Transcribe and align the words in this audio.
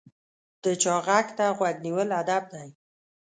د 0.63 0.65
چا 0.81 0.95
غږ 1.07 1.27
ته 1.37 1.45
غوږ 1.57 1.75
نیول 1.85 2.09
ادب 2.21 2.43
دی. 2.53 2.67